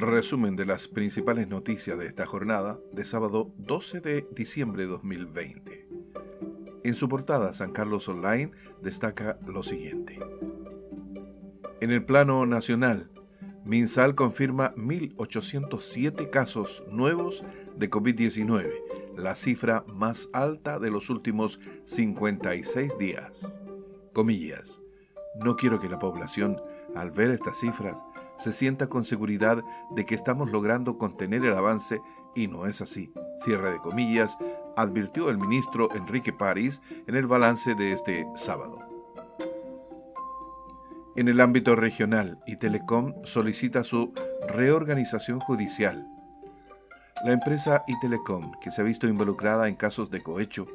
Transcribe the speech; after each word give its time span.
Resumen 0.00 0.54
de 0.54 0.64
las 0.64 0.86
principales 0.86 1.48
noticias 1.48 1.98
de 1.98 2.06
esta 2.06 2.24
jornada 2.24 2.78
de 2.92 3.04
sábado 3.04 3.52
12 3.58 4.00
de 4.00 4.28
diciembre 4.30 4.84
de 4.84 4.90
2020. 4.90 5.88
En 6.84 6.94
su 6.94 7.08
portada, 7.08 7.52
San 7.52 7.72
Carlos 7.72 8.08
Online 8.08 8.52
destaca 8.80 9.40
lo 9.44 9.64
siguiente. 9.64 10.20
En 11.80 11.90
el 11.90 12.04
plano 12.04 12.46
nacional, 12.46 13.10
Minsal 13.64 14.14
confirma 14.14 14.72
1.807 14.76 16.30
casos 16.30 16.84
nuevos 16.88 17.42
de 17.76 17.90
COVID-19, 17.90 18.70
la 19.16 19.34
cifra 19.34 19.84
más 19.88 20.30
alta 20.32 20.78
de 20.78 20.92
los 20.92 21.10
últimos 21.10 21.58
56 21.86 22.96
días. 22.98 23.58
Comillas, 24.12 24.80
no 25.40 25.56
quiero 25.56 25.80
que 25.80 25.88
la 25.88 25.98
población, 25.98 26.60
al 26.94 27.10
ver 27.10 27.32
estas 27.32 27.58
cifras, 27.58 27.96
se 28.38 28.52
sienta 28.52 28.88
con 28.88 29.04
seguridad 29.04 29.64
de 29.90 30.06
que 30.06 30.14
estamos 30.14 30.50
logrando 30.50 30.96
contener 30.96 31.44
el 31.44 31.52
avance 31.52 32.00
y 32.34 32.46
no 32.46 32.66
es 32.66 32.80
así. 32.80 33.12
Cierre 33.44 33.72
de 33.72 33.78
comillas, 33.78 34.38
advirtió 34.76 35.28
el 35.30 35.38
ministro 35.38 35.94
Enrique 35.94 36.32
París 36.32 36.80
en 37.06 37.16
el 37.16 37.26
balance 37.26 37.74
de 37.74 37.92
este 37.92 38.26
sábado. 38.36 38.78
En 41.16 41.26
el 41.26 41.40
ámbito 41.40 41.74
regional, 41.74 42.38
y 42.46 42.56
Telecom 42.56 43.14
solicita 43.24 43.82
su 43.82 44.12
reorganización 44.48 45.40
judicial. 45.40 46.06
La 47.24 47.32
empresa 47.32 47.82
Itelecom, 47.88 48.52
que 48.60 48.70
se 48.70 48.80
ha 48.80 48.84
visto 48.84 49.08
involucrada 49.08 49.66
en 49.66 49.74
casos 49.74 50.10
de 50.10 50.22
cohecho, 50.22 50.68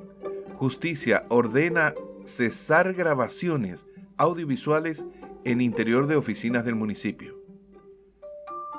justicia 0.54 1.24
ordena 1.28 1.94
cesar 2.24 2.92
grabaciones 2.94 3.86
audiovisuales 4.18 5.04
en 5.44 5.60
interior 5.60 6.06
de 6.06 6.16
oficinas 6.16 6.64
del 6.64 6.74
municipio. 6.74 7.40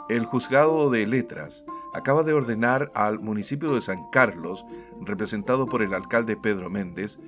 El 0.07 0.25
juzgado 0.25 0.91
de 0.91 1.07
letras 1.07 1.65
acaba 1.93 2.23
de 2.23 2.33
ordenar 2.33 2.91
al 2.95 3.19
municipio 3.19 3.73
de 3.75 3.81
San 3.81 4.09
Carlos, 4.11 4.65
representado 5.01 5.67
por 5.67 5.81
el 5.81 5.93
alcalde 5.93 6.37
Pedro 6.37 6.69
Méndez, 6.69 7.19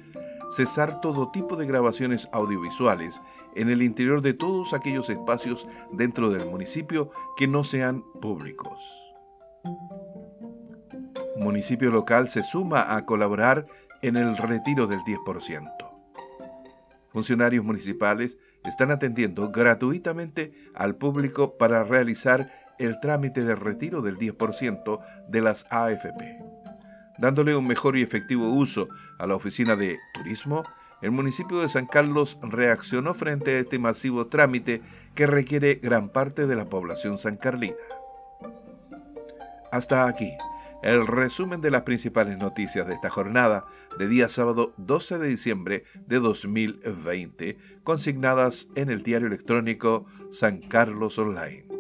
cesar 0.51 1.01
todo 1.01 1.31
tipo 1.31 1.55
de 1.55 1.65
grabaciones 1.65 2.29
audiovisuales 2.31 3.21
en 3.55 3.69
el 3.69 3.81
interior 3.81 4.21
de 4.21 4.33
todos 4.33 4.73
aquellos 4.73 5.09
espacios 5.09 5.67
dentro 5.91 6.29
del 6.29 6.45
municipio 6.45 7.11
que 7.35 7.47
no 7.47 7.63
sean 7.63 8.03
públicos. 8.21 8.79
Municipio 11.37 11.89
local 11.89 12.29
se 12.29 12.43
suma 12.43 12.95
a 12.95 13.05
colaborar 13.05 13.65
en 14.01 14.17
el 14.17 14.37
retiro 14.37 14.85
del 14.85 14.99
10%. 14.99 15.93
Funcionarios 17.11 17.63
municipales 17.63 18.37
están 18.63 18.91
atendiendo 18.91 19.51
gratuitamente 19.51 20.53
al 20.73 20.95
público 20.95 21.57
para 21.57 21.83
realizar 21.83 22.51
el 22.79 22.99
trámite 22.99 23.43
de 23.43 23.55
retiro 23.55 24.01
del 24.01 24.17
10% 24.17 24.99
de 25.27 25.41
las 25.41 25.65
AFP. 25.69 26.39
Dándole 27.17 27.55
un 27.55 27.67
mejor 27.67 27.97
y 27.97 28.01
efectivo 28.01 28.49
uso 28.49 28.89
a 29.19 29.27
la 29.27 29.35
oficina 29.35 29.75
de 29.75 29.99
turismo, 30.13 30.63
el 31.01 31.11
municipio 31.11 31.59
de 31.59 31.69
San 31.69 31.85
Carlos 31.85 32.37
reaccionó 32.41 33.13
frente 33.13 33.51
a 33.51 33.59
este 33.59 33.77
masivo 33.77 34.27
trámite 34.27 34.81
que 35.15 35.27
requiere 35.27 35.75
gran 35.75 36.09
parte 36.09 36.47
de 36.47 36.55
la 36.55 36.65
población 36.65 37.17
sancarlina. 37.17 37.75
Hasta 39.71 40.07
aquí 40.07 40.31
el 40.83 41.07
resumen 41.07 41.61
de 41.61 41.71
las 41.71 41.83
principales 41.83 42.37
noticias 42.37 42.85
de 42.85 42.93
esta 42.93 43.09
jornada 43.09 43.65
de 43.97 44.07
día 44.07 44.29
sábado 44.29 44.73
12 44.77 45.17
de 45.17 45.27
diciembre 45.27 45.83
de 46.07 46.19
2020, 46.19 47.57
consignadas 47.83 48.67
en 48.75 48.89
el 48.89 49.01
diario 49.01 49.27
electrónico 49.27 50.05
San 50.31 50.59
Carlos 50.59 51.17
Online. 51.17 51.72